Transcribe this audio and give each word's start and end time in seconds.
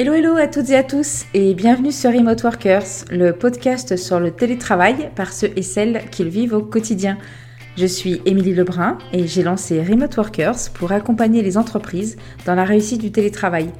Hello 0.00 0.12
hello 0.12 0.36
à 0.36 0.46
toutes 0.46 0.70
et 0.70 0.76
à 0.76 0.84
tous 0.84 1.24
et 1.34 1.54
bienvenue 1.54 1.90
sur 1.90 2.12
Remote 2.12 2.44
Workers, 2.44 2.86
le 3.10 3.32
podcast 3.32 3.96
sur 3.96 4.20
le 4.20 4.30
télétravail 4.30 5.10
par 5.16 5.32
ceux 5.32 5.50
et 5.56 5.62
celles 5.62 6.08
qui 6.10 6.22
le 6.22 6.30
vivent 6.30 6.54
au 6.54 6.62
quotidien. 6.62 7.18
Je 7.76 7.84
suis 7.84 8.22
Émilie 8.24 8.54
Lebrun 8.54 8.96
et 9.12 9.26
j'ai 9.26 9.42
lancé 9.42 9.82
Remote 9.82 10.16
Workers 10.16 10.70
pour 10.72 10.92
accompagner 10.92 11.42
les 11.42 11.58
entreprises 11.58 12.16
dans 12.46 12.54
la 12.54 12.62
réussite 12.62 13.00
du 13.00 13.10
télétravail. 13.10 13.72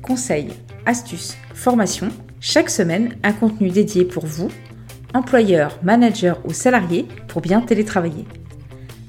Conseils, 0.00 0.54
astuces, 0.86 1.36
formations, 1.52 2.08
chaque 2.40 2.70
semaine 2.70 3.16
un 3.22 3.34
contenu 3.34 3.68
dédié 3.68 4.06
pour 4.06 4.24
vous, 4.24 4.48
employeurs, 5.12 5.78
managers 5.82 6.40
ou 6.46 6.54
salariés 6.54 7.06
pour 7.26 7.42
bien 7.42 7.60
télétravailler. 7.60 8.24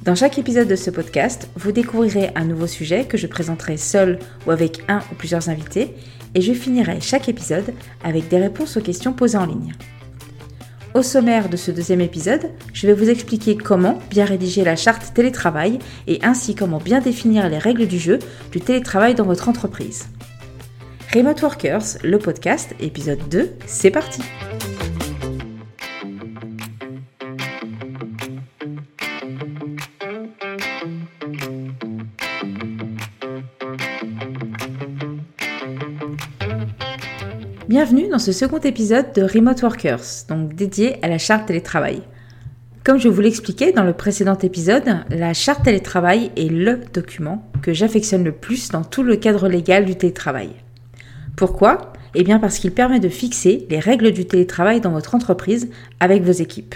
Dans 0.09 0.15
chaque 0.15 0.39
épisode 0.39 0.67
de 0.67 0.75
ce 0.75 0.89
podcast, 0.89 1.51
vous 1.55 1.71
découvrirez 1.71 2.31
un 2.33 2.43
nouveau 2.43 2.65
sujet 2.65 3.05
que 3.05 3.15
je 3.15 3.27
présenterai 3.27 3.77
seul 3.77 4.17
ou 4.47 4.49
avec 4.49 4.83
un 4.87 5.01
ou 5.11 5.15
plusieurs 5.15 5.49
invités 5.49 5.93
et 6.33 6.41
je 6.41 6.51
finirai 6.51 6.99
chaque 6.99 7.29
épisode 7.29 7.75
avec 8.03 8.27
des 8.27 8.39
réponses 8.39 8.75
aux 8.75 8.81
questions 8.81 9.13
posées 9.13 9.37
en 9.37 9.45
ligne. 9.45 9.75
Au 10.95 11.03
sommaire 11.03 11.47
de 11.47 11.57
ce 11.57 11.69
deuxième 11.69 12.01
épisode, 12.01 12.49
je 12.73 12.87
vais 12.87 12.93
vous 12.93 13.11
expliquer 13.11 13.55
comment 13.55 13.99
bien 14.09 14.25
rédiger 14.25 14.63
la 14.63 14.75
charte 14.75 15.13
télétravail 15.13 15.77
et 16.07 16.17
ainsi 16.23 16.55
comment 16.55 16.79
bien 16.79 17.01
définir 17.01 17.47
les 17.47 17.59
règles 17.59 17.85
du 17.85 17.99
jeu 17.99 18.17
du 18.51 18.61
télétravail 18.61 19.13
dans 19.13 19.25
votre 19.25 19.47
entreprise. 19.47 20.07
Remote 21.13 21.43
Workers, 21.43 21.99
le 22.03 22.17
podcast, 22.17 22.73
épisode 22.79 23.29
2, 23.29 23.51
c'est 23.67 23.91
parti! 23.91 24.23
Bienvenue 37.69 38.07
dans 38.07 38.17
ce 38.17 38.31
second 38.31 38.57
épisode 38.57 39.13
de 39.13 39.21
Remote 39.21 39.61
Workers, 39.61 40.25
donc 40.27 40.55
dédié 40.55 40.97
à 41.05 41.07
la 41.07 41.19
charte 41.19 41.45
télétravail. 41.45 42.01
Comme 42.83 42.97
je 42.97 43.09
vous 43.09 43.21
l'expliquais 43.21 43.73
dans 43.73 43.83
le 43.83 43.93
précédent 43.93 44.39
épisode, 44.39 45.05
la 45.11 45.35
charte 45.35 45.65
télétravail 45.65 46.31
est 46.35 46.49
le 46.49 46.79
document 46.91 47.47
que 47.61 47.71
j'affectionne 47.71 48.23
le 48.23 48.31
plus 48.31 48.69
dans 48.69 48.83
tout 48.83 49.03
le 49.03 49.17
cadre 49.17 49.47
légal 49.47 49.85
du 49.85 49.95
télétravail. 49.95 50.49
Pourquoi? 51.37 51.93
Eh 52.15 52.23
bien 52.23 52.39
parce 52.39 52.57
qu'il 52.57 52.71
permet 52.71 52.99
de 52.99 53.07
fixer 53.07 53.67
les 53.69 53.77
règles 53.77 54.13
du 54.13 54.25
télétravail 54.25 54.81
dans 54.81 54.89
votre 54.89 55.13
entreprise 55.13 55.69
avec 55.99 56.23
vos 56.23 56.31
équipes. 56.31 56.73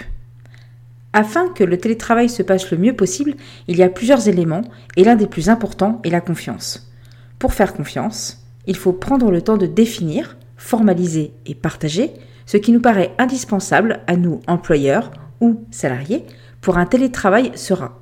Afin 1.12 1.48
que 1.48 1.64
le 1.64 1.76
télétravail 1.76 2.28
se 2.28 2.44
passe 2.44 2.70
le 2.70 2.78
mieux 2.78 2.94
possible, 2.94 3.34
il 3.66 3.76
y 3.76 3.82
a 3.82 3.88
plusieurs 3.88 4.28
éléments 4.28 4.62
et 4.96 5.02
l'un 5.02 5.16
des 5.16 5.26
plus 5.26 5.48
importants 5.48 6.00
est 6.04 6.10
la 6.10 6.20
confiance. 6.20 6.92
Pour 7.40 7.52
faire 7.52 7.74
confiance, 7.74 8.46
il 8.68 8.76
faut 8.76 8.92
prendre 8.92 9.32
le 9.32 9.42
temps 9.42 9.56
de 9.56 9.66
définir, 9.66 10.36
formaliser 10.64 11.34
et 11.44 11.54
partager 11.54 12.10
ce 12.46 12.56
qui 12.56 12.72
nous 12.72 12.80
paraît 12.80 13.12
indispensable 13.18 14.00
à 14.06 14.16
nous, 14.16 14.40
employeurs 14.46 15.10
ou 15.42 15.62
salariés, 15.70 16.24
pour 16.62 16.78
un 16.78 16.86
télétravail 16.86 17.52
serein. 17.54 17.92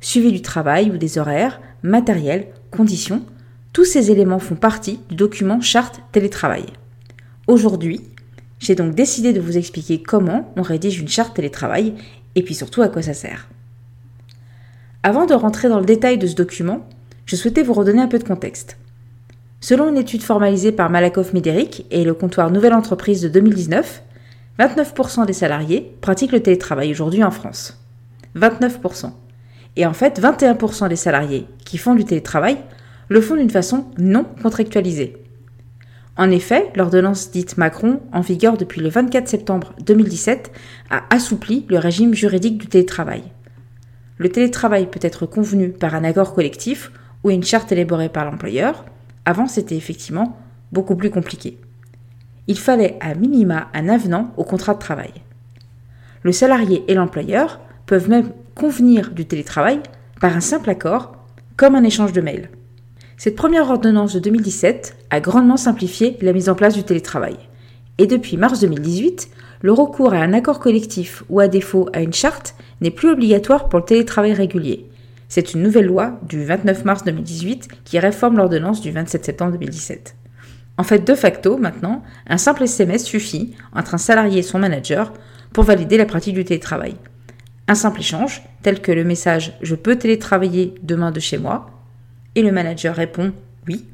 Suivi 0.00 0.32
du 0.32 0.42
travail 0.42 0.90
ou 0.90 0.96
des 0.96 1.18
horaires, 1.18 1.60
matériel, 1.84 2.48
conditions, 2.72 3.22
tous 3.72 3.84
ces 3.84 4.10
éléments 4.10 4.40
font 4.40 4.56
partie 4.56 4.98
du 5.08 5.14
document 5.14 5.60
charte 5.60 6.00
télétravail. 6.10 6.66
Aujourd'hui, 7.46 8.02
j'ai 8.58 8.74
donc 8.74 8.96
décidé 8.96 9.32
de 9.32 9.40
vous 9.40 9.56
expliquer 9.56 10.02
comment 10.02 10.52
on 10.56 10.62
rédige 10.62 10.98
une 10.98 11.06
charte 11.06 11.36
télétravail 11.36 11.94
et 12.34 12.42
puis 12.42 12.56
surtout 12.56 12.82
à 12.82 12.88
quoi 12.88 13.02
ça 13.02 13.14
sert. 13.14 13.48
Avant 15.04 15.26
de 15.26 15.34
rentrer 15.34 15.68
dans 15.68 15.78
le 15.78 15.86
détail 15.86 16.18
de 16.18 16.26
ce 16.26 16.34
document, 16.34 16.88
je 17.24 17.36
souhaitais 17.36 17.62
vous 17.62 17.72
redonner 17.72 18.02
un 18.02 18.08
peu 18.08 18.18
de 18.18 18.24
contexte. 18.24 18.76
Selon 19.60 19.88
une 19.88 19.96
étude 19.96 20.22
formalisée 20.22 20.70
par 20.70 20.88
Malakoff 20.88 21.32
Médéric 21.32 21.84
et 21.90 22.04
le 22.04 22.14
comptoir 22.14 22.50
Nouvelle 22.52 22.74
Entreprise 22.74 23.22
de 23.22 23.28
2019, 23.28 24.02
29% 24.58 25.26
des 25.26 25.32
salariés 25.32 25.96
pratiquent 26.00 26.32
le 26.32 26.42
télétravail 26.42 26.92
aujourd'hui 26.92 27.24
en 27.24 27.32
France. 27.32 27.84
29%. 28.36 29.10
Et 29.74 29.84
en 29.84 29.92
fait, 29.92 30.20
21% 30.20 30.88
des 30.88 30.96
salariés 30.96 31.46
qui 31.64 31.76
font 31.76 31.96
du 31.96 32.04
télétravail 32.04 32.58
le 33.08 33.20
font 33.20 33.34
d'une 33.34 33.50
façon 33.50 33.86
non 33.98 34.24
contractualisée. 34.42 35.16
En 36.16 36.30
effet, 36.30 36.70
l'ordonnance 36.76 37.30
dite 37.30 37.58
Macron, 37.58 38.00
en 38.12 38.20
vigueur 38.20 38.56
depuis 38.56 38.80
le 38.80 38.88
24 38.88 39.28
septembre 39.28 39.74
2017, 39.84 40.52
a 40.90 41.02
assoupli 41.10 41.66
le 41.68 41.78
régime 41.78 42.14
juridique 42.14 42.58
du 42.58 42.66
télétravail. 42.66 43.22
Le 44.18 44.28
télétravail 44.28 44.88
peut 44.88 45.00
être 45.02 45.26
convenu 45.26 45.70
par 45.70 45.94
un 45.94 46.04
accord 46.04 46.34
collectif 46.34 46.92
ou 47.24 47.30
une 47.30 47.44
charte 47.44 47.70
élaborée 47.70 48.08
par 48.08 48.24
l'employeur, 48.24 48.84
avant, 49.28 49.46
c'était 49.46 49.76
effectivement 49.76 50.38
beaucoup 50.72 50.96
plus 50.96 51.10
compliqué. 51.10 51.58
Il 52.46 52.58
fallait 52.58 52.96
à 53.00 53.14
minima 53.14 53.68
un 53.74 53.90
avenant 53.90 54.32
au 54.38 54.44
contrat 54.44 54.72
de 54.72 54.78
travail. 54.78 55.12
Le 56.22 56.32
salarié 56.32 56.82
et 56.88 56.94
l'employeur 56.94 57.60
peuvent 57.84 58.08
même 58.08 58.30
convenir 58.54 59.10
du 59.10 59.26
télétravail 59.26 59.80
par 60.18 60.34
un 60.34 60.40
simple 60.40 60.70
accord, 60.70 61.12
comme 61.58 61.74
un 61.74 61.84
échange 61.84 62.14
de 62.14 62.22
mails. 62.22 62.48
Cette 63.18 63.36
première 63.36 63.68
ordonnance 63.68 64.14
de 64.14 64.20
2017 64.20 64.96
a 65.10 65.20
grandement 65.20 65.58
simplifié 65.58 66.16
la 66.22 66.32
mise 66.32 66.48
en 66.48 66.54
place 66.54 66.72
du 66.72 66.84
télétravail. 66.84 67.36
Et 67.98 68.06
depuis 68.06 68.38
mars 68.38 68.60
2018, 68.60 69.28
le 69.60 69.72
recours 69.72 70.14
à 70.14 70.20
un 70.20 70.32
accord 70.32 70.58
collectif 70.58 71.22
ou 71.28 71.40
à 71.40 71.48
défaut 71.48 71.90
à 71.92 72.00
une 72.00 72.14
charte 72.14 72.54
n'est 72.80 72.90
plus 72.90 73.10
obligatoire 73.10 73.68
pour 73.68 73.80
le 73.80 73.84
télétravail 73.84 74.32
régulier, 74.32 74.87
c'est 75.28 75.52
une 75.52 75.62
nouvelle 75.62 75.86
loi 75.86 76.18
du 76.22 76.44
29 76.44 76.84
mars 76.84 77.04
2018 77.04 77.68
qui 77.84 77.98
réforme 77.98 78.38
l'ordonnance 78.38 78.80
du 78.80 78.90
27 78.90 79.24
septembre 79.24 79.52
2017. 79.52 80.16
En 80.78 80.84
fait, 80.84 81.06
de 81.06 81.14
facto, 81.14 81.58
maintenant, 81.58 82.02
un 82.28 82.38
simple 82.38 82.62
SMS 82.62 83.04
suffit 83.04 83.54
entre 83.74 83.94
un 83.94 83.98
salarié 83.98 84.38
et 84.38 84.42
son 84.42 84.58
manager 84.58 85.12
pour 85.52 85.64
valider 85.64 85.96
la 85.96 86.06
pratique 86.06 86.34
du 86.34 86.44
télétravail. 86.44 86.94
Un 87.66 87.74
simple 87.74 88.00
échange, 88.00 88.42
tel 88.62 88.80
que 88.80 88.92
le 88.92 89.04
message 89.04 89.58
Je 89.60 89.74
peux 89.74 89.96
télétravailler 89.96 90.74
demain 90.82 91.10
de 91.10 91.20
chez 91.20 91.36
moi, 91.36 91.70
et 92.34 92.42
le 92.42 92.52
manager 92.52 92.94
répond 92.94 93.32
Oui. 93.66 93.86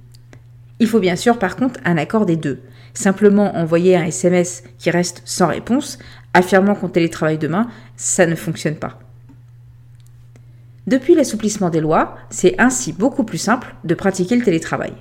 Il 0.79 0.87
faut 0.87 1.01
bien 1.01 1.17
sûr 1.17 1.39
par 1.39 1.57
contre 1.57 1.81
un 1.85 1.97
accord 1.97 2.27
des 2.27 2.37
deux. 2.37 2.61
Simplement 2.93 3.57
envoyer 3.57 3.97
un 3.97 4.05
SMS 4.05 4.63
qui 4.79 4.91
reste 4.91 5.23
sans 5.25 5.49
réponse, 5.49 5.99
affirmant 6.35 6.75
qu'on 6.75 6.89
télétravaille 6.89 7.39
demain, 7.39 7.69
ça 7.97 8.27
ne 8.27 8.35
fonctionne 8.35 8.77
pas. 8.77 8.99
Depuis 10.87 11.15
l'assouplissement 11.15 11.71
des 11.71 11.81
lois, 11.81 12.17
c'est 12.29 12.55
ainsi 12.59 12.93
beaucoup 12.93 13.25
plus 13.25 13.39
simple 13.39 13.75
de 13.85 13.95
pratiquer 13.95 14.37
le 14.37 14.45
télétravail. 14.45 14.93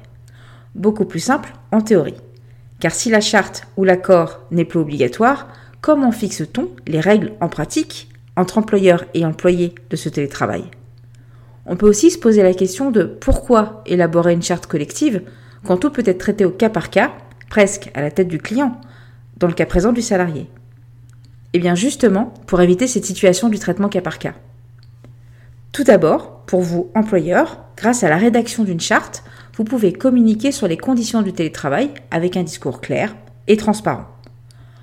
Beaucoup 0.76 1.06
plus 1.06 1.20
simple 1.20 1.54
en 1.72 1.82
théorie. 1.82 2.16
Car 2.80 2.94
si 2.94 3.10
la 3.10 3.22
charte 3.22 3.68
ou 3.76 3.84
l'accord 3.84 4.42
n'est 4.50 4.66
plus 4.66 4.80
obligatoire, 4.80 5.50
comment 5.82 6.12
fixe-t-on 6.12 6.70
les 6.88 7.02
règles 7.02 7.34
en 7.42 7.50
pratique 7.50 8.10
entre 8.36 8.58
employeurs 8.58 9.06
et 9.14 9.26
employés 9.26 9.76
de 9.90 9.96
ce 9.96 10.10
télétravail? 10.10 10.64
On 11.66 11.76
peut 11.76 11.88
aussi 11.88 12.12
se 12.12 12.18
poser 12.18 12.44
la 12.44 12.54
question 12.54 12.90
de 12.92 13.04
pourquoi 13.04 13.84
élaborer 13.86 14.34
une 14.34 14.42
charte 14.42 14.68
collective 14.68 15.22
quand 15.66 15.78
tout 15.78 15.92
peut 15.92 16.04
être 16.06 16.18
traité 16.18 16.46
au 16.46 16.52
cas 16.52 16.70
par 16.70 16.90
cas, 16.90 17.12
presque 17.50 17.92
à 17.94 18.02
la 18.02 18.12
tête 18.12 18.28
du 18.28 18.38
client, 18.38 18.80
dans 19.38 19.48
le 19.48 19.54
cas 19.54 19.66
présent 19.66 19.92
du 19.92 20.02
salarié? 20.02 20.50
Eh 21.54 21.60
bien 21.60 21.76
justement, 21.76 22.34
pour 22.48 22.62
éviter 22.62 22.88
cette 22.88 23.06
situation 23.06 23.50
du 23.50 23.60
traitement 23.60 23.90
cas 23.90 24.02
par 24.02 24.18
cas. 24.18 24.34
Tout 25.74 25.84
d'abord, 25.84 26.44
pour 26.46 26.62
vous, 26.62 26.92
employeurs, 26.94 27.66
grâce 27.76 28.04
à 28.04 28.10
la 28.10 28.18
rédaction 28.18 28.64
d'une 28.64 28.80
charte, 28.80 29.24
vous 29.58 29.64
pouvez 29.64 29.92
communiquer 29.92 30.52
sur 30.52 30.68
les 30.68 30.78
conditions 30.78 31.24
du 31.24 31.34
télétravail 31.34 31.90
avec 32.12 32.38
un 32.38 32.44
discours 32.44 32.80
clair 32.80 33.16
et 33.48 33.58
transparent. 33.58 34.06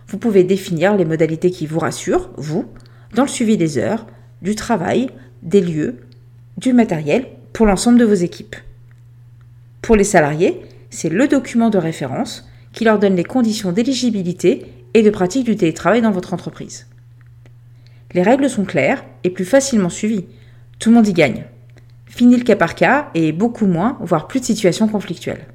Vous 0.08 0.18
pouvez 0.18 0.42
définir 0.42 0.96
les 0.96 1.04
modalités 1.04 1.52
qui 1.52 1.68
vous 1.68 1.78
rassurent, 1.78 2.30
vous, 2.36 2.66
dans 3.14 3.22
le 3.22 3.28
suivi 3.28 3.56
des 3.56 3.78
heures, 3.78 4.04
du 4.42 4.56
travail, 4.56 5.10
des 5.44 5.60
lieux, 5.60 6.00
du 6.56 6.72
matériel 6.72 7.28
pour 7.52 7.66
l'ensemble 7.66 8.00
de 8.00 8.04
vos 8.04 8.14
équipes. 8.14 8.56
Pour 9.82 9.94
les 9.94 10.02
salariés, 10.02 10.60
c'est 10.91 11.09
le 11.09 11.28
document 11.28 11.70
de 11.70 11.78
référence 11.78 12.48
qui 12.72 12.82
leur 12.82 12.98
donne 12.98 13.15
les 13.15 13.22
conditions 13.22 13.70
d'éligibilité 13.70 14.66
et 14.94 15.03
de 15.03 15.10
pratique 15.10 15.44
du 15.44 15.54
télétravail 15.54 16.03
dans 16.03 16.10
votre 16.10 16.34
entreprise. 16.34 16.88
Les 18.12 18.24
règles 18.24 18.50
sont 18.50 18.65
claires 18.65 19.04
et 19.22 19.30
plus 19.30 19.44
facilement 19.44 19.88
suivies 19.88 20.26
tout 20.80 20.88
le 20.88 20.97
monde 20.97 21.06
y 21.06 21.12
gagne. 21.12 21.44
Fini 22.06 22.36
le 22.36 22.42
cas 22.42 22.56
par 22.56 22.74
cas 22.74 23.10
et 23.15 23.30
beaucoup 23.32 23.66
moins, 23.66 23.98
voire 24.00 24.27
plus 24.27 24.41
de 24.41 24.47
situations 24.47 24.88
conflictuelles. 24.88 25.47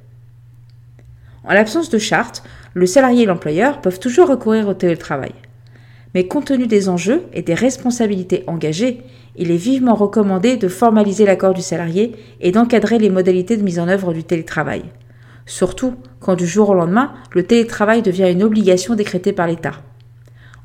En 1.44 1.54
l'absence 1.54 1.90
de 1.90 1.98
charte, 1.98 2.44
le 2.74 2.86
salarié 2.86 3.24
et 3.24 3.26
l'employeur 3.26 3.82
peuvent 3.82 4.00
toujours 4.00 4.30
recourir 4.30 4.68
au 4.68 4.74
télétravail. 4.74 5.34
Mais 6.14 6.28
compte 6.28 6.46
tenu 6.46 6.68
des 6.68 6.88
enjeux 6.88 7.24
et 7.34 7.42
des 7.42 7.54
responsabilités 7.54 8.44
engagées, 8.48 9.02
il 9.36 9.52
est 9.52 9.58
vivement 9.58 9.96
recommandé 9.96 10.56
de 10.56 10.70
formaliser 10.70 11.26
l'accord 11.26 11.54
du 11.54 11.62
salarié 11.62 12.16
et 12.40 12.52
d'encadrer 12.52 13.00
les 13.00 13.10
modalités 13.10 13.58
de 13.58 13.64
mise 13.64 13.80
en 13.80 13.90
œuvre 13.90 14.14
du 14.14 14.24
télétravail. 14.24 14.84
Surtout 15.46 15.96
quand 16.20 16.36
du 16.36 16.48
jour 16.48 16.70
au 16.70 16.74
lendemain, 16.74 17.14
le 17.32 17.44
télétravail 17.44 18.02
devient 18.02 18.32
une 18.32 18.44
obligation 18.44 18.96
décrétée 18.96 19.34
par 19.34 19.48
l'État. 19.48 19.74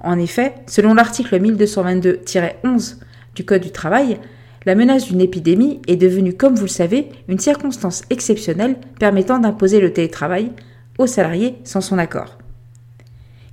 En 0.02 0.18
effet, 0.18 0.54
selon 0.66 0.94
l'article 0.94 1.38
1222-11 1.40 2.96
du 3.34 3.44
Code 3.44 3.62
du 3.62 3.70
travail, 3.70 4.18
la 4.66 4.74
menace 4.74 5.06
d'une 5.06 5.20
épidémie 5.20 5.80
est 5.86 5.96
devenue, 5.96 6.34
comme 6.34 6.54
vous 6.54 6.64
le 6.64 6.68
savez, 6.68 7.08
une 7.28 7.38
circonstance 7.38 8.02
exceptionnelle 8.10 8.76
permettant 8.98 9.38
d'imposer 9.38 9.80
le 9.80 9.92
télétravail 9.92 10.52
au 10.98 11.06
salarié 11.06 11.56
sans 11.64 11.80
son 11.80 11.98
accord. 11.98 12.36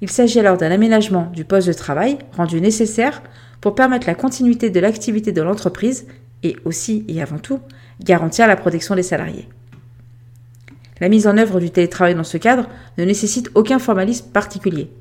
Il 0.01 0.09
s'agit 0.09 0.39
alors 0.39 0.57
d'un 0.57 0.71
aménagement 0.71 1.31
du 1.33 1.45
poste 1.45 1.68
de 1.68 1.74
travail 1.74 2.18
rendu 2.36 2.62
nécessaire 2.62 3.24
pour 3.62 3.74
permettre 3.74 4.07
la 4.07 4.15
continuité 4.15 4.69
de 4.69 4.80
l'activité 4.80 5.31
de 5.31 5.42
l'entreprise 5.42 6.07
et 6.44 6.57
aussi 6.65 7.06
et 7.07 7.21
avant 7.21 7.39
tout 7.39 7.59
garantir 8.04 8.48
la 8.48 8.56
protection 8.56 8.95
des 8.95 9.04
salariés. 9.04 9.48
La 11.00 11.09
mise 11.09 11.27
en 11.27 11.38
œuvre 11.38 11.59
du 11.59 11.69
télétravail 11.69 12.15
dans 12.15 12.24
ce 12.24 12.38
cadre 12.38 12.68
ne 12.98 13.06
nécessite 13.06 13.50
aucun 13.56 13.80
formalisme 13.80 14.30
particulier. 14.31 14.92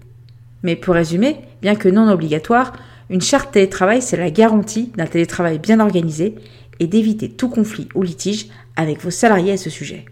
Mais 0.63 0.77
pour 0.77 0.95
résumer, 0.95 1.41
bien 1.63 1.75
que 1.75 1.89
non 1.89 2.11
obligatoire, 2.11 2.73
une 3.09 3.21
charte 3.21 3.53
télétravail, 3.53 4.03
c'est 4.03 4.17
la 4.17 4.31
garantie 4.31 4.93
d'un 4.97 5.07
télétravail 5.07 5.59
bien 5.59 5.81
organisé 5.81 6.35
et 6.81 6.87
d'éviter 6.87 7.29
tout 7.29 7.49
conflit 7.49 7.89
ou 7.95 8.03
litige 8.03 8.49
avec 8.77 9.01
vos 9.03 9.11
salariés 9.11 9.53
à 9.53 9.57
ce 9.57 9.71
sujet. 9.71 10.05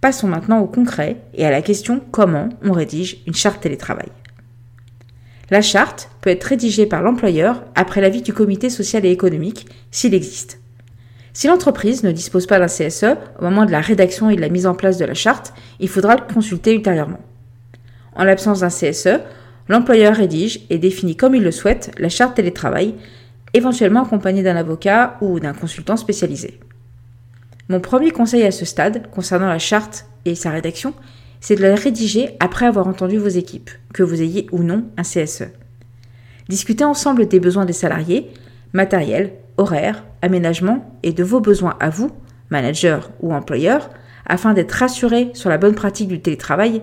Passons 0.00 0.28
maintenant 0.28 0.60
au 0.60 0.66
concret 0.66 1.16
et 1.34 1.44
à 1.44 1.50
la 1.50 1.62
question 1.62 2.00
comment 2.10 2.48
on 2.62 2.72
rédige 2.72 3.18
une 3.26 3.34
charte 3.34 3.60
télétravail? 3.60 4.08
La 5.50 5.62
charte 5.62 6.10
peut 6.20 6.30
être 6.30 6.44
rédigée 6.44 6.86
par 6.86 7.02
l'employeur 7.02 7.64
après 7.74 8.00
l'avis 8.00 8.22
du 8.22 8.32
comité 8.32 8.70
social 8.70 9.04
et 9.06 9.10
économique 9.10 9.66
s'il 9.90 10.14
existe. 10.14 10.60
Si 11.32 11.46
l'entreprise 11.46 12.02
ne 12.02 12.12
dispose 12.12 12.46
pas 12.46 12.58
d'un 12.58 12.66
CSE 12.66 13.16
au 13.38 13.44
moment 13.44 13.64
de 13.64 13.72
la 13.72 13.80
rédaction 13.80 14.28
et 14.28 14.36
de 14.36 14.40
la 14.40 14.48
mise 14.48 14.66
en 14.66 14.74
place 14.74 14.98
de 14.98 15.04
la 15.04 15.14
charte, 15.14 15.54
il 15.80 15.88
faudra 15.88 16.16
le 16.16 16.32
consulter 16.32 16.74
ultérieurement. 16.74 17.20
En 18.14 18.24
l'absence 18.24 18.60
d'un 18.60 18.68
CSE, 18.68 19.20
l'employeur 19.68 20.14
rédige 20.14 20.60
et 20.70 20.78
définit 20.78 21.16
comme 21.16 21.34
il 21.34 21.42
le 21.42 21.50
souhaite 21.50 21.92
la 21.98 22.08
charte 22.08 22.36
télétravail, 22.36 22.94
éventuellement 23.54 24.04
accompagnée 24.04 24.42
d'un 24.42 24.56
avocat 24.56 25.16
ou 25.20 25.40
d'un 25.40 25.52
consultant 25.52 25.96
spécialisé. 25.96 26.60
Mon 27.68 27.80
premier 27.80 28.10
conseil 28.10 28.44
à 28.44 28.50
ce 28.50 28.64
stade, 28.64 29.10
concernant 29.10 29.48
la 29.48 29.58
charte 29.58 30.06
et 30.24 30.34
sa 30.34 30.50
rédaction, 30.50 30.94
c'est 31.40 31.56
de 31.56 31.62
la 31.62 31.74
rédiger 31.74 32.36
après 32.40 32.66
avoir 32.66 32.88
entendu 32.88 33.18
vos 33.18 33.28
équipes, 33.28 33.70
que 33.92 34.02
vous 34.02 34.22
ayez 34.22 34.46
ou 34.52 34.62
non 34.62 34.84
un 34.96 35.02
CSE. 35.02 35.44
Discutez 36.48 36.84
ensemble 36.84 37.28
des 37.28 37.40
besoins 37.40 37.66
des 37.66 37.74
salariés, 37.74 38.30
matériel, 38.72 39.32
horaire, 39.58 40.04
aménagement 40.22 40.98
et 41.02 41.12
de 41.12 41.22
vos 41.22 41.40
besoins 41.40 41.76
à 41.78 41.90
vous, 41.90 42.10
manager 42.50 43.10
ou 43.20 43.34
employeur, 43.34 43.90
afin 44.26 44.54
d'être 44.54 44.72
rassuré 44.72 45.30
sur 45.34 45.50
la 45.50 45.58
bonne 45.58 45.74
pratique 45.74 46.08
du 46.08 46.20
télétravail, 46.20 46.82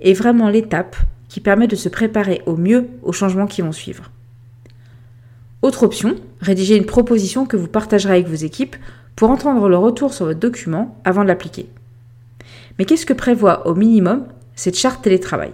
est 0.00 0.14
vraiment 0.14 0.48
l'étape 0.48 0.96
qui 1.32 1.40
permet 1.40 1.66
de 1.66 1.76
se 1.76 1.88
préparer 1.88 2.42
au 2.44 2.58
mieux 2.58 2.88
aux 3.02 3.14
changements 3.14 3.46
qui 3.46 3.62
vont 3.62 3.72
suivre. 3.72 4.10
Autre 5.62 5.82
option, 5.82 6.16
rédiger 6.42 6.76
une 6.76 6.84
proposition 6.84 7.46
que 7.46 7.56
vous 7.56 7.68
partagerez 7.68 8.12
avec 8.12 8.28
vos 8.28 8.34
équipes 8.34 8.76
pour 9.16 9.30
entendre 9.30 9.66
le 9.66 9.78
retour 9.78 10.12
sur 10.12 10.26
votre 10.26 10.40
document 10.40 11.00
avant 11.04 11.22
de 11.22 11.28
l'appliquer. 11.28 11.70
Mais 12.78 12.84
qu'est-ce 12.84 13.06
que 13.06 13.14
prévoit 13.14 13.66
au 13.66 13.74
minimum 13.74 14.26
cette 14.56 14.76
charte 14.76 15.02
télétravail? 15.02 15.52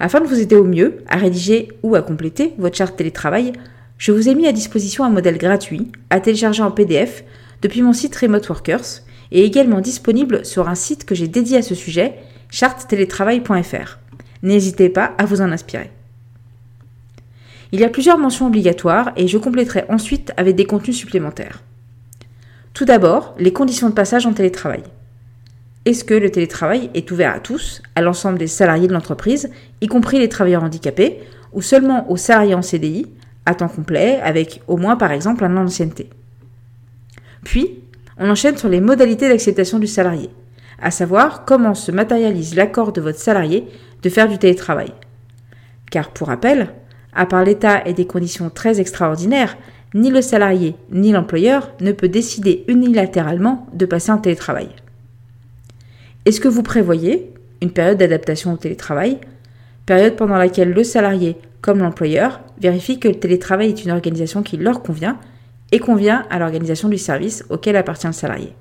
Afin 0.00 0.20
de 0.20 0.26
vous 0.26 0.40
aider 0.40 0.56
au 0.56 0.64
mieux 0.64 0.98
à 1.06 1.16
rédiger 1.16 1.68
ou 1.84 1.94
à 1.94 2.02
compléter 2.02 2.54
votre 2.58 2.76
charte 2.76 2.96
télétravail, 2.96 3.52
je 3.98 4.10
vous 4.10 4.28
ai 4.28 4.34
mis 4.34 4.48
à 4.48 4.52
disposition 4.52 5.04
un 5.04 5.10
modèle 5.10 5.38
gratuit 5.38 5.92
à 6.10 6.18
télécharger 6.18 6.64
en 6.64 6.72
PDF 6.72 7.22
depuis 7.62 7.82
mon 7.82 7.92
site 7.92 8.16
Remote 8.16 8.48
Workers 8.48 9.04
et 9.30 9.44
également 9.44 9.80
disponible 9.80 10.44
sur 10.44 10.68
un 10.68 10.74
site 10.74 11.04
que 11.04 11.14
j'ai 11.14 11.28
dédié 11.28 11.58
à 11.58 11.62
ce 11.62 11.76
sujet, 11.76 12.16
charttélétravail.fr. 12.50 13.99
N'hésitez 14.42 14.88
pas 14.88 15.12
à 15.18 15.26
vous 15.26 15.40
en 15.40 15.52
inspirer. 15.52 15.90
Il 17.72 17.80
y 17.80 17.84
a 17.84 17.88
plusieurs 17.88 18.18
mentions 18.18 18.46
obligatoires 18.46 19.12
et 19.16 19.28
je 19.28 19.38
compléterai 19.38 19.84
ensuite 19.88 20.32
avec 20.36 20.56
des 20.56 20.64
contenus 20.64 20.96
supplémentaires. 20.96 21.62
Tout 22.74 22.84
d'abord, 22.84 23.34
les 23.38 23.52
conditions 23.52 23.88
de 23.88 23.94
passage 23.94 24.26
en 24.26 24.32
télétravail. 24.32 24.82
Est-ce 25.84 26.04
que 26.04 26.14
le 26.14 26.30
télétravail 26.30 26.90
est 26.94 27.10
ouvert 27.10 27.34
à 27.34 27.40
tous, 27.40 27.80
à 27.94 28.02
l'ensemble 28.02 28.38
des 28.38 28.46
salariés 28.46 28.88
de 28.88 28.92
l'entreprise, 28.92 29.50
y 29.80 29.86
compris 29.86 30.18
les 30.18 30.28
travailleurs 30.28 30.64
handicapés, 30.64 31.20
ou 31.52 31.62
seulement 31.62 32.10
aux 32.10 32.16
salariés 32.16 32.54
en 32.54 32.62
CDI, 32.62 33.06
à 33.46 33.54
temps 33.54 33.68
complet, 33.68 34.20
avec 34.22 34.62
au 34.68 34.76
moins 34.76 34.96
par 34.96 35.12
exemple 35.12 35.44
un 35.44 35.56
an 35.56 35.64
d'ancienneté? 35.64 36.10
Puis, 37.44 37.80
on 38.18 38.28
enchaîne 38.28 38.56
sur 38.56 38.68
les 38.68 38.80
modalités 38.80 39.28
d'acceptation 39.28 39.78
du 39.78 39.86
salarié, 39.86 40.30
à 40.80 40.90
savoir 40.90 41.44
comment 41.44 41.74
se 41.74 41.90
matérialise 41.90 42.54
l'accord 42.54 42.92
de 42.92 43.00
votre 43.00 43.18
salarié 43.18 43.66
de 44.02 44.08
faire 44.08 44.28
du 44.28 44.38
télétravail. 44.38 44.92
Car 45.90 46.10
pour 46.10 46.28
rappel, 46.28 46.70
à 47.12 47.26
part 47.26 47.44
l'état 47.44 47.86
et 47.86 47.92
des 47.92 48.06
conditions 48.06 48.50
très 48.50 48.80
extraordinaires, 48.80 49.56
ni 49.94 50.10
le 50.10 50.22
salarié 50.22 50.76
ni 50.90 51.12
l'employeur 51.12 51.72
ne 51.80 51.92
peut 51.92 52.08
décider 52.08 52.64
unilatéralement 52.68 53.66
de 53.72 53.86
passer 53.86 54.12
en 54.12 54.18
télétravail. 54.18 54.68
Est-ce 56.24 56.40
que 56.40 56.48
vous 56.48 56.62
prévoyez 56.62 57.32
une 57.60 57.72
période 57.72 57.98
d'adaptation 57.98 58.52
au 58.52 58.56
télétravail, 58.56 59.18
période 59.86 60.16
pendant 60.16 60.36
laquelle 60.36 60.72
le 60.72 60.84
salarié 60.84 61.36
comme 61.60 61.80
l'employeur, 61.80 62.40
vérifie 62.60 62.98
que 62.98 63.08
le 63.08 63.18
télétravail 63.18 63.68
est 63.68 63.84
une 63.84 63.90
organisation 63.90 64.42
qui 64.42 64.56
leur 64.56 64.82
convient 64.82 65.18
et 65.72 65.78
convient 65.78 66.24
à 66.30 66.38
l'organisation 66.38 66.88
du 66.88 66.98
service 66.98 67.44
auquel 67.50 67.76
appartient 67.76 68.06
le 68.06 68.12
salarié? 68.12 68.54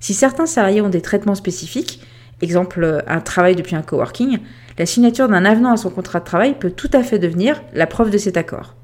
Si 0.00 0.14
certains 0.14 0.46
salariés 0.46 0.80
ont 0.80 0.88
des 0.88 1.02
traitements 1.02 1.34
spécifiques, 1.34 2.02
exemple 2.40 3.04
un 3.06 3.20
travail 3.20 3.56
depuis 3.56 3.76
un 3.76 3.82
coworking, 3.82 4.38
la 4.78 4.86
signature 4.86 5.28
d'un 5.28 5.44
avenant 5.44 5.72
à 5.72 5.76
son 5.76 5.90
contrat 5.90 6.20
de 6.20 6.24
travail 6.24 6.54
peut 6.58 6.70
tout 6.70 6.90
à 6.92 7.02
fait 7.02 7.18
devenir 7.18 7.62
la 7.74 7.86
preuve 7.86 8.10
de 8.10 8.18
cet 8.18 8.36
accord. 8.36 8.74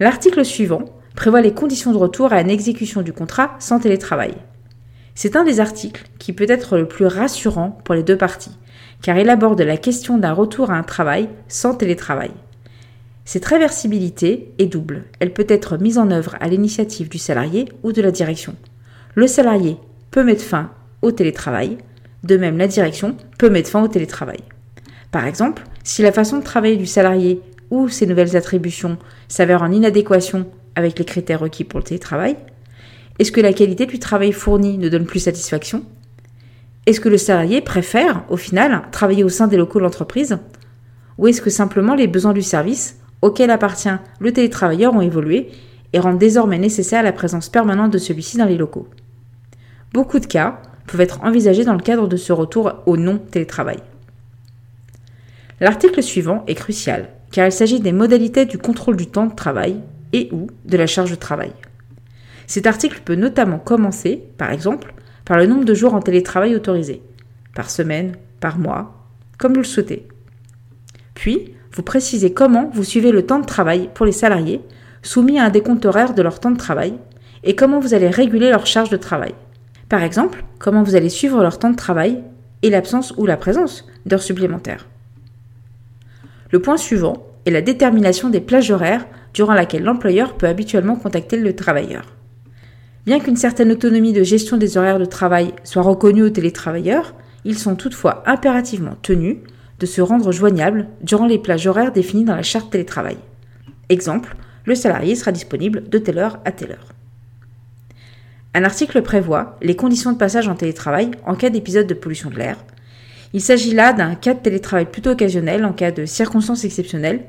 L'article 0.00 0.44
suivant 0.44 0.84
prévoit 1.14 1.40
les 1.40 1.54
conditions 1.54 1.92
de 1.92 1.98
retour 1.98 2.32
à 2.32 2.40
une 2.40 2.50
exécution 2.50 3.02
du 3.02 3.12
contrat 3.12 3.56
sans 3.58 3.78
télétravail. 3.78 4.34
C'est 5.14 5.36
un 5.36 5.44
des 5.44 5.60
articles 5.60 6.06
qui 6.18 6.32
peut 6.32 6.46
être 6.48 6.78
le 6.78 6.88
plus 6.88 7.06
rassurant 7.06 7.78
pour 7.84 7.94
les 7.94 8.02
deux 8.02 8.16
parties, 8.16 8.56
car 9.02 9.18
il 9.18 9.28
aborde 9.28 9.60
la 9.60 9.76
question 9.76 10.18
d'un 10.18 10.32
retour 10.32 10.70
à 10.70 10.76
un 10.76 10.82
travail 10.82 11.28
sans 11.48 11.74
télétravail. 11.74 12.30
Cette 13.24 13.44
réversibilité 13.44 14.52
est 14.58 14.66
double. 14.66 15.04
Elle 15.20 15.32
peut 15.32 15.46
être 15.48 15.76
mise 15.76 15.98
en 15.98 16.10
œuvre 16.10 16.36
à 16.40 16.48
l'initiative 16.48 17.08
du 17.08 17.18
salarié 17.18 17.66
ou 17.82 17.92
de 17.92 18.02
la 18.02 18.10
direction. 18.10 18.56
Le 19.14 19.26
salarié 19.26 19.76
peut 20.10 20.24
mettre 20.24 20.42
fin 20.42 20.70
au 21.02 21.12
télétravail, 21.12 21.78
de 22.24 22.36
même 22.36 22.58
la 22.58 22.68
direction 22.68 23.16
peut 23.38 23.50
mettre 23.50 23.70
fin 23.70 23.82
au 23.82 23.88
télétravail. 23.88 24.40
Par 25.10 25.26
exemple, 25.26 25.64
si 25.84 26.02
la 26.02 26.12
façon 26.12 26.38
de 26.38 26.44
travailler 26.44 26.76
du 26.76 26.86
salarié 26.86 27.40
ou 27.70 27.88
ses 27.88 28.06
nouvelles 28.06 28.36
attributions 28.36 28.96
s'avèrent 29.28 29.62
en 29.62 29.72
inadéquation 29.72 30.46
avec 30.74 30.98
les 30.98 31.04
critères 31.04 31.40
requis 31.40 31.64
pour 31.64 31.80
le 31.80 31.84
télétravail, 31.84 32.36
est-ce 33.18 33.32
que 33.32 33.40
la 33.40 33.52
qualité 33.52 33.86
du 33.86 33.98
travail 33.98 34.32
fourni 34.32 34.78
ne 34.78 34.88
donne 34.88 35.04
plus 35.04 35.20
satisfaction? 35.20 35.84
Est-ce 36.86 37.00
que 37.00 37.08
le 37.08 37.18
salarié 37.18 37.60
préfère, 37.60 38.24
au 38.28 38.36
final, 38.36 38.82
travailler 38.90 39.22
au 39.22 39.28
sein 39.28 39.46
des 39.48 39.56
locaux 39.56 39.78
de 39.78 39.84
l'entreprise? 39.84 40.38
Ou 41.18 41.28
est-ce 41.28 41.42
que 41.42 41.50
simplement 41.50 41.94
les 41.94 42.08
besoins 42.08 42.32
du 42.32 42.42
service, 42.42 42.98
auquel 43.20 43.50
appartient 43.50 43.88
le 44.18 44.32
télétravailleur, 44.32 44.94
ont 44.94 45.02
évolué 45.02 45.50
et 45.92 46.00
rendent 46.00 46.18
désormais 46.18 46.58
nécessaire 46.58 47.02
la 47.02 47.12
présence 47.12 47.48
permanente 47.48 47.92
de 47.92 47.98
celui-ci 47.98 48.38
dans 48.38 48.46
les 48.46 48.56
locaux? 48.56 48.88
Beaucoup 49.92 50.18
de 50.18 50.26
cas 50.26 50.60
peuvent 50.86 51.00
être 51.00 51.22
envisagés 51.22 51.64
dans 51.64 51.74
le 51.74 51.82
cadre 51.82 52.08
de 52.08 52.16
ce 52.16 52.32
retour 52.32 52.72
au 52.86 52.96
non-télétravail. 52.96 53.78
L'article 55.60 56.02
suivant 56.02 56.44
est 56.46 56.54
crucial, 56.54 57.08
car 57.30 57.46
il 57.46 57.52
s'agit 57.52 57.80
des 57.80 57.92
modalités 57.92 58.46
du 58.46 58.58
contrôle 58.58 58.96
du 58.96 59.06
temps 59.06 59.26
de 59.26 59.34
travail 59.34 59.76
et 60.12 60.28
ou 60.32 60.48
de 60.64 60.76
la 60.76 60.86
charge 60.86 61.10
de 61.10 61.16
travail. 61.16 61.52
Cet 62.46 62.66
article 62.66 63.00
peut 63.04 63.14
notamment 63.14 63.58
commencer, 63.58 64.22
par 64.36 64.50
exemple, 64.50 64.94
par 65.24 65.38
le 65.38 65.46
nombre 65.46 65.64
de 65.64 65.74
jours 65.74 65.94
en 65.94 66.00
télétravail 66.00 66.54
autorisé, 66.56 67.00
par 67.54 67.70
semaine, 67.70 68.16
par 68.40 68.58
mois, 68.58 69.06
comme 69.38 69.52
vous 69.52 69.60
le 69.60 69.64
souhaitez. 69.64 70.06
Puis, 71.14 71.54
vous 71.72 71.82
précisez 71.82 72.32
comment 72.32 72.70
vous 72.74 72.84
suivez 72.84 73.12
le 73.12 73.24
temps 73.24 73.38
de 73.38 73.46
travail 73.46 73.88
pour 73.94 74.04
les 74.04 74.12
salariés 74.12 74.60
soumis 75.02 75.38
à 75.38 75.44
un 75.44 75.50
décompte 75.50 75.86
horaire 75.86 76.14
de 76.14 76.22
leur 76.22 76.40
temps 76.40 76.50
de 76.50 76.56
travail 76.56 76.94
et 77.44 77.56
comment 77.56 77.80
vous 77.80 77.94
allez 77.94 78.08
réguler 78.08 78.50
leur 78.50 78.66
charge 78.66 78.90
de 78.90 78.96
travail. 78.96 79.34
Par 79.92 80.04
exemple, 80.04 80.42
comment 80.58 80.82
vous 80.82 80.94
allez 80.94 81.10
suivre 81.10 81.42
leur 81.42 81.58
temps 81.58 81.68
de 81.68 81.76
travail 81.76 82.22
et 82.62 82.70
l'absence 82.70 83.12
ou 83.18 83.26
la 83.26 83.36
présence 83.36 83.86
d'heures 84.06 84.22
supplémentaires. 84.22 84.86
Le 86.50 86.62
point 86.62 86.78
suivant 86.78 87.26
est 87.44 87.50
la 87.50 87.60
détermination 87.60 88.30
des 88.30 88.40
plages 88.40 88.70
horaires 88.70 89.06
durant 89.34 89.52
laquelle 89.52 89.82
l'employeur 89.82 90.38
peut 90.38 90.46
habituellement 90.46 90.96
contacter 90.96 91.36
le 91.36 91.54
travailleur. 91.54 92.06
Bien 93.04 93.20
qu'une 93.20 93.36
certaine 93.36 93.70
autonomie 93.70 94.14
de 94.14 94.22
gestion 94.22 94.56
des 94.56 94.78
horaires 94.78 94.98
de 94.98 95.04
travail 95.04 95.52
soit 95.62 95.82
reconnue 95.82 96.22
aux 96.22 96.30
télétravailleurs, 96.30 97.14
ils 97.44 97.58
sont 97.58 97.76
toutefois 97.76 98.22
impérativement 98.24 98.96
tenus 99.02 99.40
de 99.78 99.84
se 99.84 100.00
rendre 100.00 100.32
joignables 100.32 100.86
durant 101.02 101.26
les 101.26 101.38
plages 101.38 101.66
horaires 101.66 101.92
définies 101.92 102.24
dans 102.24 102.36
la 102.36 102.42
charte 102.42 102.70
télétravail. 102.70 103.18
Exemple, 103.90 104.36
le 104.64 104.74
salarié 104.74 105.16
sera 105.16 105.32
disponible 105.32 105.86
de 105.90 105.98
telle 105.98 106.18
heure 106.18 106.40
à 106.46 106.52
telle 106.52 106.70
heure. 106.70 106.91
Un 108.54 108.64
article 108.64 109.00
prévoit 109.02 109.56
les 109.62 109.76
conditions 109.76 110.12
de 110.12 110.18
passage 110.18 110.48
en 110.48 110.54
télétravail 110.54 111.10
en 111.26 111.34
cas 111.34 111.50
d'épisode 111.50 111.86
de 111.86 111.94
pollution 111.94 112.30
de 112.30 112.36
l'air. 112.36 112.58
Il 113.32 113.40
s'agit 113.40 113.74
là 113.74 113.92
d'un 113.92 114.14
cas 114.14 114.34
de 114.34 114.40
télétravail 114.40 114.86
plutôt 114.86 115.10
occasionnel 115.10 115.64
en 115.64 115.72
cas 115.72 115.90
de 115.90 116.04
circonstances 116.04 116.64
exceptionnelles, 116.64 117.24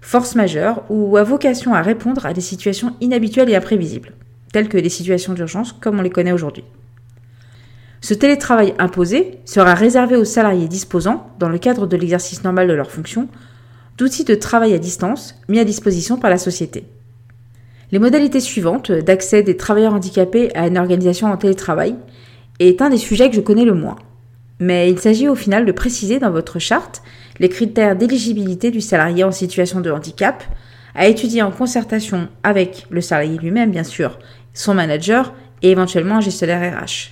force 0.00 0.34
majeure 0.34 0.84
ou 0.88 1.16
à 1.16 1.24
vocation 1.24 1.74
à 1.74 1.82
répondre 1.82 2.24
à 2.24 2.32
des 2.32 2.40
situations 2.40 2.94
inhabituelles 3.00 3.50
et 3.50 3.56
imprévisibles 3.56 4.12
telles 4.56 4.68
que 4.70 4.78
des 4.78 4.88
situations 4.88 5.34
d'urgence 5.34 5.72
comme 5.72 5.98
on 5.98 6.02
les 6.02 6.08
connaît 6.08 6.32
aujourd'hui. 6.32 6.64
Ce 8.00 8.14
télétravail 8.14 8.72
imposé 8.78 9.40
sera 9.44 9.74
réservé 9.74 10.16
aux 10.16 10.24
salariés 10.24 10.66
disposant, 10.66 11.30
dans 11.38 11.50
le 11.50 11.58
cadre 11.58 11.86
de 11.86 11.94
l'exercice 11.94 12.42
normal 12.42 12.66
de 12.66 12.72
leurs 12.72 12.90
fonctions, 12.90 13.28
d'outils 13.98 14.24
de 14.24 14.34
travail 14.34 14.72
à 14.72 14.78
distance 14.78 15.34
mis 15.48 15.58
à 15.58 15.64
disposition 15.64 16.16
par 16.16 16.30
la 16.30 16.38
société. 16.38 16.86
Les 17.92 17.98
modalités 18.00 18.40
suivantes 18.40 18.90
d'accès 18.90 19.42
des 19.42 19.56
travailleurs 19.56 19.94
handicapés 19.94 20.54
à 20.56 20.66
une 20.66 20.78
organisation 20.78 21.28
en 21.28 21.36
télétravail 21.36 21.94
est 22.58 22.82
un 22.82 22.90
des 22.90 22.98
sujets 22.98 23.30
que 23.30 23.36
je 23.36 23.40
connais 23.40 23.64
le 23.64 23.74
moins. 23.74 23.96
Mais 24.58 24.90
il 24.90 24.98
s'agit 24.98 25.28
au 25.28 25.34
final 25.34 25.66
de 25.66 25.72
préciser 25.72 26.18
dans 26.18 26.30
votre 26.30 26.58
charte 26.58 27.02
les 27.38 27.48
critères 27.48 27.94
d'éligibilité 27.94 28.70
du 28.70 28.80
salarié 28.80 29.22
en 29.22 29.30
situation 29.30 29.80
de 29.80 29.90
handicap, 29.90 30.42
à 30.94 31.06
étudier 31.06 31.42
en 31.42 31.50
concertation 31.50 32.28
avec 32.42 32.86
le 32.88 33.02
salarié 33.02 33.36
lui-même, 33.36 33.70
bien 33.70 33.84
sûr, 33.84 34.18
son 34.54 34.74
manager 34.74 35.34
et 35.62 35.70
éventuellement 35.70 36.16
un 36.16 36.20
gestionnaire 36.20 36.82
RH. 36.82 37.10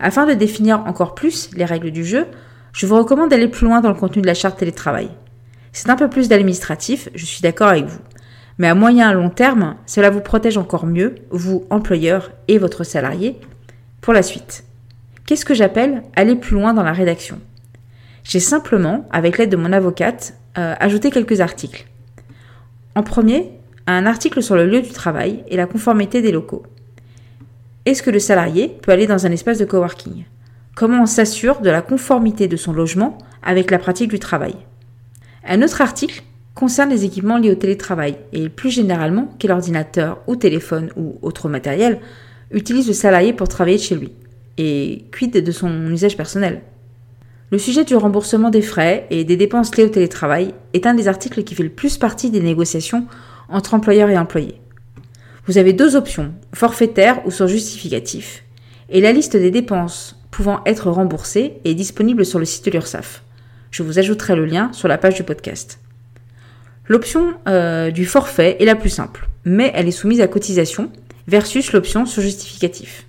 Afin 0.00 0.24
de 0.24 0.34
définir 0.34 0.80
encore 0.86 1.14
plus 1.16 1.50
les 1.54 1.64
règles 1.64 1.90
du 1.90 2.04
jeu, 2.04 2.26
je 2.72 2.86
vous 2.86 2.96
recommande 2.96 3.30
d'aller 3.30 3.48
plus 3.48 3.66
loin 3.66 3.80
dans 3.80 3.88
le 3.88 3.96
contenu 3.96 4.22
de 4.22 4.26
la 4.26 4.34
charte 4.34 4.58
télétravail. 4.58 5.10
C'est 5.72 5.90
un 5.90 5.96
peu 5.96 6.08
plus 6.08 6.28
d'administratif, 6.28 7.08
je 7.14 7.26
suis 7.26 7.42
d'accord 7.42 7.68
avec 7.68 7.86
vous. 7.86 7.98
Mais 8.58 8.66
à 8.66 8.74
moyen 8.74 9.10
et 9.10 9.14
long 9.14 9.30
terme, 9.30 9.76
cela 9.86 10.10
vous 10.10 10.20
protège 10.20 10.58
encore 10.58 10.86
mieux, 10.86 11.14
vous, 11.30 11.64
employeur 11.70 12.32
et 12.48 12.58
votre 12.58 12.84
salarié, 12.84 13.38
pour 14.00 14.12
la 14.12 14.22
suite. 14.22 14.64
Qu'est-ce 15.26 15.44
que 15.44 15.54
j'appelle 15.54 16.02
aller 16.16 16.34
plus 16.34 16.54
loin 16.54 16.74
dans 16.74 16.82
la 16.82 16.92
rédaction? 16.92 17.38
J'ai 18.24 18.40
simplement, 18.40 19.06
avec 19.10 19.38
l'aide 19.38 19.50
de 19.50 19.56
mon 19.56 19.72
avocate, 19.72 20.34
euh, 20.58 20.74
ajouté 20.80 21.10
quelques 21.10 21.40
articles. 21.40 21.86
En 22.94 23.02
premier, 23.02 23.52
un 23.86 24.06
article 24.06 24.42
sur 24.42 24.56
le 24.56 24.66
lieu 24.66 24.82
du 24.82 24.90
travail 24.90 25.44
et 25.48 25.56
la 25.56 25.66
conformité 25.66 26.20
des 26.20 26.32
locaux. 26.32 26.64
Est-ce 27.86 28.02
que 28.02 28.10
le 28.10 28.18
salarié 28.18 28.76
peut 28.82 28.92
aller 28.92 29.06
dans 29.06 29.24
un 29.24 29.30
espace 29.30 29.58
de 29.58 29.64
coworking? 29.64 30.24
Comment 30.74 31.02
on 31.02 31.06
s'assure 31.06 31.60
de 31.60 31.70
la 31.70 31.80
conformité 31.80 32.48
de 32.48 32.56
son 32.56 32.72
logement 32.72 33.16
avec 33.42 33.70
la 33.70 33.78
pratique 33.78 34.10
du 34.10 34.18
travail? 34.18 34.56
Un 35.46 35.62
autre 35.62 35.80
article 35.80 36.22
concerne 36.58 36.90
les 36.90 37.04
équipements 37.04 37.38
liés 37.38 37.52
au 37.52 37.54
télétravail 37.54 38.16
et 38.32 38.48
plus 38.48 38.70
généralement 38.70 39.32
quel 39.38 39.52
ordinateur 39.52 40.18
ou 40.26 40.34
téléphone 40.34 40.90
ou 40.96 41.16
autre 41.22 41.48
matériel 41.48 42.00
utilise 42.50 42.88
le 42.88 42.94
salarié 42.94 43.32
pour 43.32 43.46
travailler 43.46 43.78
chez 43.78 43.94
lui 43.94 44.10
et 44.56 45.04
quid 45.16 45.30
de 45.30 45.52
son 45.52 45.88
usage 45.88 46.16
personnel. 46.16 46.62
Le 47.52 47.58
sujet 47.58 47.84
du 47.84 47.94
remboursement 47.94 48.50
des 48.50 48.60
frais 48.60 49.06
et 49.10 49.22
des 49.22 49.36
dépenses 49.36 49.76
liées 49.76 49.84
au 49.84 49.88
télétravail 49.88 50.52
est 50.74 50.84
un 50.84 50.94
des 50.94 51.06
articles 51.06 51.44
qui 51.44 51.54
fait 51.54 51.62
le 51.62 51.68
plus 51.68 51.96
partie 51.96 52.28
des 52.28 52.40
négociations 52.40 53.06
entre 53.48 53.74
employeurs 53.74 54.10
et 54.10 54.18
employés. 54.18 54.60
Vous 55.46 55.58
avez 55.58 55.72
deux 55.72 55.94
options, 55.94 56.34
forfaitaire 56.52 57.24
ou 57.24 57.30
sur 57.30 57.46
justificatif, 57.46 58.42
et 58.90 59.00
la 59.00 59.12
liste 59.12 59.36
des 59.36 59.52
dépenses 59.52 60.20
pouvant 60.32 60.60
être 60.66 60.90
remboursées 60.90 61.60
est 61.64 61.74
disponible 61.74 62.26
sur 62.26 62.40
le 62.40 62.44
site 62.44 62.64
de 62.64 62.72
l'URSSAF. 62.72 63.22
Je 63.70 63.84
vous 63.84 64.00
ajouterai 64.00 64.34
le 64.34 64.44
lien 64.44 64.72
sur 64.72 64.88
la 64.88 64.98
page 64.98 65.14
du 65.14 65.22
podcast. 65.22 65.78
L'option 66.88 67.34
euh, 67.46 67.90
du 67.90 68.06
forfait 68.06 68.56
est 68.60 68.64
la 68.64 68.74
plus 68.74 68.88
simple, 68.88 69.28
mais 69.44 69.70
elle 69.74 69.88
est 69.88 69.92
soumise 69.92 70.22
à 70.22 70.28
cotisation 70.28 70.90
versus 71.26 71.72
l'option 71.72 72.06
sur 72.06 72.22
justificatif. 72.22 73.04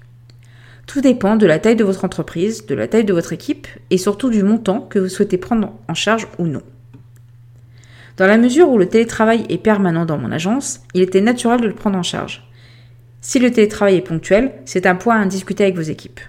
Tout 0.86 1.02
dépend 1.02 1.38
de 1.38 1.46
la 1.46 1.60
taille 1.60 1.78
de 1.78 1.84
votre 1.84 2.04
entreprise, 2.04 2.66
de 2.66 2.76
la 2.76 2.88
taille 2.88 3.06
de 3.06 3.14
votre 3.14 3.32
équipe 3.32 3.68
et 3.90 3.98
surtout 3.98 4.30
du 4.30 4.44
montant 4.44 4.82
que 4.82 5.00
vous 5.00 5.08
souhaitez 5.08 5.38
prendre 5.38 5.74
en 5.88 5.94
charge 5.94 6.28
ou 6.40 6.48
non. 6.48 6.64
Dans 8.18 8.28
la 8.28 8.38
mesure 8.38 8.70
où 8.70 8.78
le 8.78 8.90
télétravail 8.90 9.46
est 9.48 9.64
permanent 9.64 10.06
dans 10.06 10.18
mon 10.18 10.32
agence, 10.32 10.82
il 10.94 11.02
était 11.02 11.22
naturel 11.22 11.62
de 11.62 11.68
le 11.68 11.76
prendre 11.76 11.98
en 11.98 12.04
charge. 12.04 12.50
Si 13.22 13.40
le 13.40 13.52
télétravail 13.52 13.96
est 13.96 14.02
ponctuel, 14.02 14.52
c'est 14.66 14.88
un 14.88 14.96
point 14.96 15.22
à 15.22 15.26
discuter 15.26 15.64
avec 15.64 15.76
vos 15.76 15.82
équipes. 15.82 16.20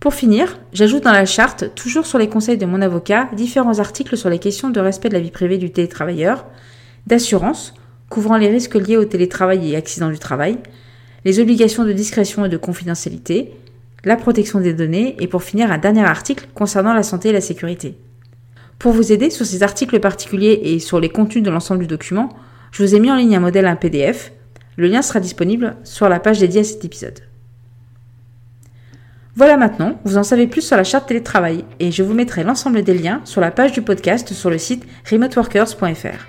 Pour 0.00 0.14
finir, 0.14 0.58
j'ajoute 0.72 1.04
dans 1.04 1.12
la 1.12 1.26
charte, 1.26 1.74
toujours 1.74 2.06
sur 2.06 2.16
les 2.16 2.30
conseils 2.30 2.56
de 2.56 2.64
mon 2.64 2.80
avocat, 2.80 3.28
différents 3.34 3.80
articles 3.80 4.16
sur 4.16 4.30
les 4.30 4.38
questions 4.38 4.70
de 4.70 4.80
respect 4.80 5.10
de 5.10 5.14
la 5.14 5.20
vie 5.20 5.30
privée 5.30 5.58
du 5.58 5.70
télétravailleur, 5.70 6.46
d'assurance, 7.06 7.74
couvrant 8.08 8.38
les 8.38 8.48
risques 8.48 8.76
liés 8.76 8.96
au 8.96 9.04
télétravail 9.04 9.70
et 9.70 9.76
accidents 9.76 10.08
du 10.08 10.18
travail, 10.18 10.56
les 11.26 11.38
obligations 11.38 11.84
de 11.84 11.92
discrétion 11.92 12.46
et 12.46 12.48
de 12.48 12.56
confidentialité, 12.56 13.52
la 14.04 14.16
protection 14.16 14.58
des 14.58 14.72
données 14.72 15.16
et 15.18 15.26
pour 15.26 15.42
finir 15.42 15.70
un 15.70 15.76
dernier 15.76 16.04
article 16.04 16.48
concernant 16.54 16.94
la 16.94 17.02
santé 17.02 17.28
et 17.28 17.32
la 17.32 17.42
sécurité. 17.42 17.98
Pour 18.78 18.92
vous 18.92 19.12
aider 19.12 19.28
sur 19.28 19.44
ces 19.44 19.62
articles 19.62 20.00
particuliers 20.00 20.60
et 20.64 20.78
sur 20.78 20.98
les 20.98 21.10
contenus 21.10 21.44
de 21.44 21.50
l'ensemble 21.50 21.80
du 21.80 21.86
document, 21.86 22.30
je 22.72 22.82
vous 22.82 22.94
ai 22.94 23.00
mis 23.00 23.10
en 23.10 23.16
ligne 23.16 23.36
un 23.36 23.40
modèle, 23.40 23.66
un 23.66 23.76
PDF. 23.76 24.32
Le 24.78 24.86
lien 24.86 25.02
sera 25.02 25.20
disponible 25.20 25.76
sur 25.84 26.08
la 26.08 26.20
page 26.20 26.38
dédiée 26.38 26.62
à 26.62 26.64
cet 26.64 26.86
épisode. 26.86 27.20
Voilà 29.36 29.56
maintenant, 29.56 29.98
vous 30.04 30.16
en 30.16 30.22
savez 30.22 30.46
plus 30.46 30.60
sur 30.60 30.76
la 30.76 30.84
charte 30.84 31.08
télétravail 31.08 31.64
et 31.78 31.92
je 31.92 32.02
vous 32.02 32.14
mettrai 32.14 32.42
l'ensemble 32.42 32.82
des 32.82 32.94
liens 32.94 33.20
sur 33.24 33.40
la 33.40 33.50
page 33.50 33.72
du 33.72 33.82
podcast 33.82 34.32
sur 34.32 34.50
le 34.50 34.58
site 34.58 34.84
remoteworkers.fr. 35.10 36.26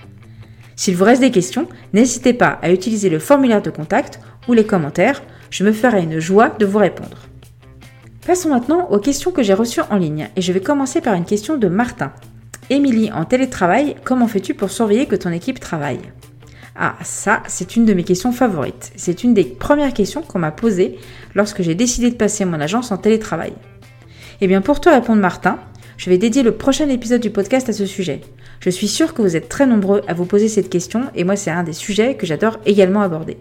S'il 0.75 0.95
vous 0.95 1.03
reste 1.03 1.21
des 1.21 1.31
questions, 1.31 1.67
n'hésitez 1.93 2.33
pas 2.33 2.59
à 2.61 2.71
utiliser 2.71 3.09
le 3.09 3.19
formulaire 3.19 3.61
de 3.61 3.69
contact 3.69 4.19
ou 4.47 4.53
les 4.53 4.65
commentaires, 4.65 5.21
je 5.49 5.63
me 5.63 5.71
ferai 5.71 6.03
une 6.03 6.19
joie 6.19 6.49
de 6.49 6.65
vous 6.65 6.79
répondre. 6.79 7.17
Passons 8.25 8.49
maintenant 8.49 8.87
aux 8.89 8.99
questions 8.99 9.31
que 9.31 9.43
j'ai 9.43 9.53
reçues 9.53 9.81
en 9.89 9.97
ligne 9.97 10.29
et 10.35 10.41
je 10.41 10.53
vais 10.53 10.61
commencer 10.61 11.01
par 11.01 11.15
une 11.15 11.25
question 11.25 11.57
de 11.57 11.67
Martin 11.67 12.13
Émilie, 12.69 13.11
en 13.11 13.25
télétravail, 13.25 13.97
comment 14.05 14.27
fais-tu 14.27 14.53
pour 14.53 14.71
surveiller 14.71 15.05
que 15.05 15.17
ton 15.17 15.31
équipe 15.31 15.59
travaille? 15.59 15.99
Ah, 16.75 16.95
ça, 17.03 17.43
c'est 17.47 17.75
une 17.75 17.85
de 17.85 17.93
mes 17.93 18.03
questions 18.03 18.31
favorites. 18.31 18.91
C'est 18.95 19.23
une 19.23 19.33
des 19.33 19.43
premières 19.43 19.93
questions 19.93 20.21
qu'on 20.21 20.39
m'a 20.39 20.51
posées 20.51 20.97
lorsque 21.35 21.61
j'ai 21.61 21.75
décidé 21.75 22.09
de 22.09 22.15
passer 22.15 22.45
mon 22.45 22.59
agence 22.61 22.91
en 22.91 22.97
télétravail. 22.97 23.53
Eh 24.39 24.47
bien, 24.47 24.61
pour 24.61 24.79
te 24.79 24.89
répondre, 24.89 25.21
Martin, 25.21 25.59
je 25.97 26.09
vais 26.09 26.17
dédier 26.17 26.43
le 26.43 26.53
prochain 26.53 26.89
épisode 26.89 27.21
du 27.21 27.29
podcast 27.29 27.69
à 27.69 27.73
ce 27.73 27.85
sujet. 27.85 28.21
Je 28.59 28.69
suis 28.69 28.87
sûre 28.87 29.13
que 29.13 29.21
vous 29.21 29.35
êtes 29.35 29.49
très 29.49 29.67
nombreux 29.67 30.01
à 30.07 30.13
vous 30.13 30.25
poser 30.25 30.47
cette 30.47 30.69
question 30.69 31.03
et 31.13 31.23
moi, 31.23 31.35
c'est 31.35 31.51
un 31.51 31.63
des 31.63 31.73
sujets 31.73 32.15
que 32.15 32.25
j'adore 32.25 32.57
également 32.65 33.01
aborder. 33.01 33.37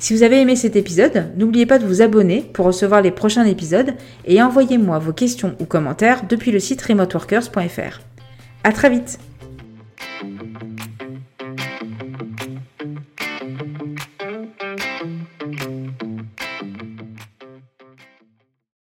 Si 0.00 0.14
vous 0.14 0.22
avez 0.22 0.40
aimé 0.40 0.56
cet 0.56 0.76
épisode, 0.76 1.32
n'oubliez 1.36 1.66
pas 1.66 1.78
de 1.78 1.86
vous 1.86 2.02
abonner 2.02 2.48
pour 2.52 2.66
recevoir 2.66 3.02
les 3.02 3.10
prochains 3.10 3.44
épisodes 3.44 3.94
et 4.24 4.40
envoyez-moi 4.40 4.98
vos 5.00 5.12
questions 5.12 5.56
ou 5.60 5.64
commentaires 5.64 6.22
depuis 6.28 6.52
le 6.52 6.60
site 6.60 6.82
remoteworkers.fr. 6.82 8.00
À 8.64 8.72
très 8.72 8.90
vite! 8.90 9.18